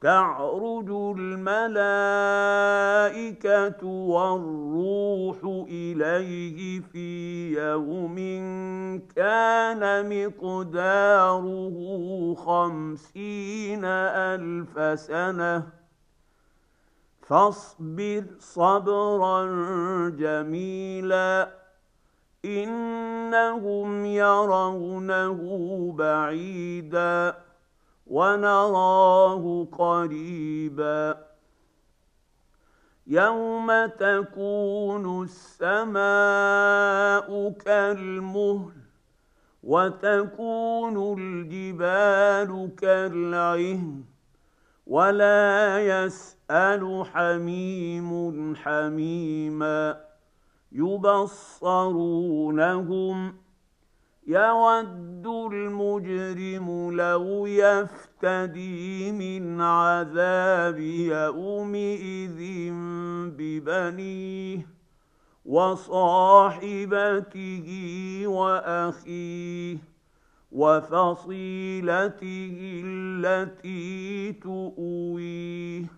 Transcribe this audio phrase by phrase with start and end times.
[0.00, 1.76] تعرج الملائكة
[3.86, 8.16] والروح إليه في يوم
[9.16, 11.74] كان مقداره
[12.34, 15.62] خمسين ألف سنة.
[17.22, 19.44] فاصبر صبرا
[20.08, 21.48] جميلا
[22.44, 25.38] إنهم يرونه
[25.98, 27.47] بعيدا.
[28.08, 31.28] ونراه قريبا.
[33.06, 35.98] يوم تكون السماء
[37.50, 38.72] كالمهل
[39.62, 44.04] وتكون الجبال كالعهن
[44.86, 48.10] ولا يسال حميم
[48.56, 50.00] حميما
[50.72, 51.88] يبصرونهم
[54.28, 62.40] يود المجرم لو يفتدي من عذاب يومئذ
[63.36, 64.66] ببنيه
[65.46, 66.88] وصاحبته
[68.26, 69.78] وأخيه
[70.52, 72.22] وفصيلته
[72.84, 75.97] التي تؤويه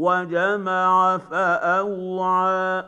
[0.00, 2.84] وجمع فأوعى.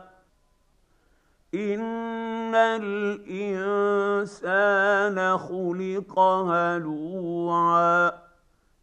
[1.53, 3.17] ان الانسان
[5.37, 8.11] خلق هلوعا.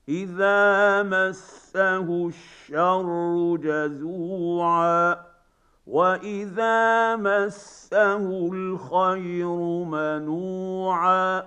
[0.08, 5.16] اذا مسه الشر جزوعا.
[5.86, 11.42] واذا مسه الخير منوعا.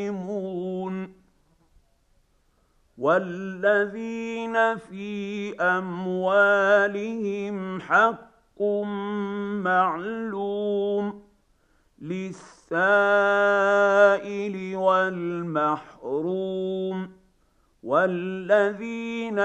[2.99, 7.07] والذين في أموالهم
[7.81, 8.63] حق
[9.63, 11.23] معلوم
[12.03, 13.17] للسائل
[14.77, 16.37] والمحروم
[17.83, 19.39] والذين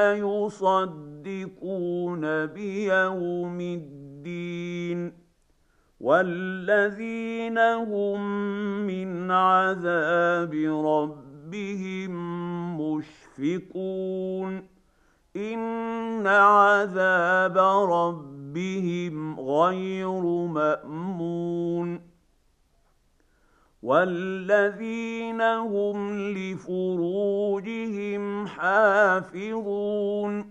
[1.27, 5.13] يصدقون بيوم الدين
[5.99, 8.21] والذين هم
[8.87, 10.53] من عذاب
[10.85, 12.11] ربهم
[12.81, 14.63] مشفقون
[15.35, 17.57] إن عذاب
[17.91, 22.11] ربهم غير مأمون
[23.83, 30.50] والذين هم لفروجهم حافظون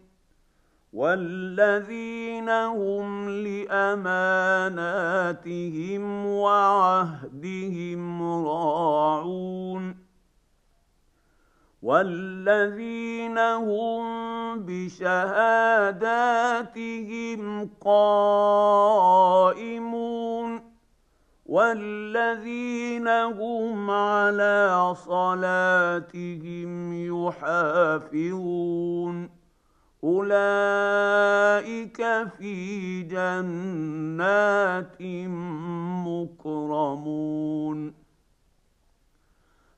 [0.93, 4.35] والذين هم لاماناتهم
[6.25, 9.95] وعهدهم راعون
[11.81, 14.03] والذين هم
[14.65, 16.09] بشهاداتهم
[17.81, 19.11] قائمون
[21.45, 26.71] والذين هم على صلاتهم
[27.27, 28.61] يحافظون
[30.03, 31.97] أولئك
[32.37, 35.01] في جنات
[36.07, 37.93] مكرمون.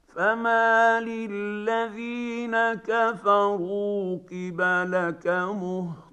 [0.08, 6.04] فما للذين كفروا قبلك مهطعين.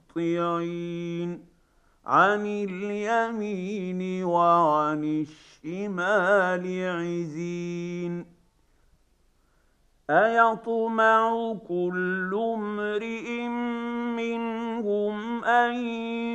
[2.06, 8.39] عن اليمين وعن الشمال عزين.
[10.10, 13.48] ايطمع كل امرئ
[14.18, 15.74] منهم ان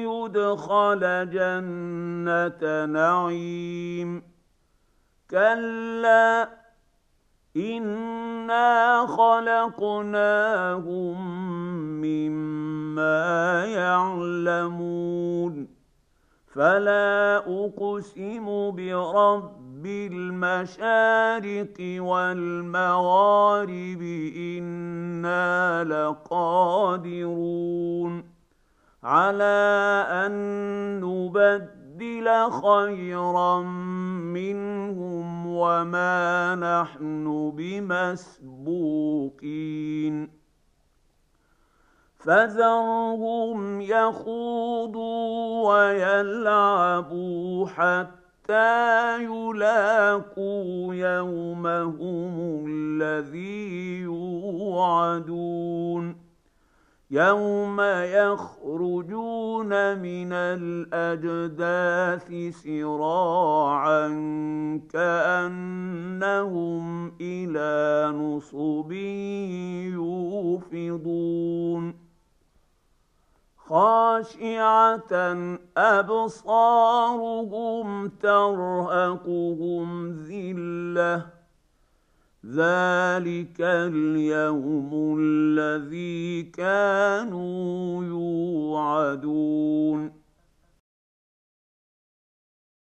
[0.08, 4.24] يدخل جنه نعيم
[5.32, 6.50] كلا
[7.56, 11.18] انا خلقناهم
[12.02, 15.68] مما يعلمون
[16.48, 23.22] فلا اقسم برب المشارق والمغارب
[24.38, 27.46] إنا لقادرون
[29.04, 30.32] على أن
[31.02, 33.62] نبدل خيرا
[34.34, 38.76] منهم وما نحن بمسبوقين
[42.18, 45.36] فذرهم يخوضوا
[45.70, 47.66] ويلعبوا
[48.46, 55.46] حتى يلاقوا يومهم الذي يوعدون
[57.12, 62.34] يوم يخرجون من الاجداث
[62.64, 64.08] سراعا
[64.94, 68.92] كانهم إلى نصب
[70.62, 72.05] يوفضون
[73.68, 75.14] خاشعه
[75.78, 77.28] ابصارهم
[78.08, 81.26] ترهقهم ذله
[82.46, 88.04] ذلك اليوم الذي كانوا
[88.74, 90.25] يوعدون